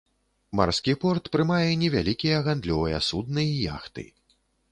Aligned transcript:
Марскі 0.59 0.93
порт 1.03 1.29
прымае 1.35 1.69
невялікія 1.83 2.37
гандлёвыя 2.49 2.97
судны 3.11 3.43
і 3.51 3.55
яхты. 3.75 4.09